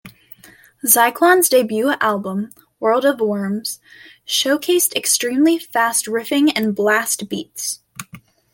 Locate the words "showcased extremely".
4.25-5.59